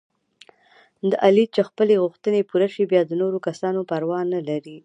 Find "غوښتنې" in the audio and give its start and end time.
2.03-2.41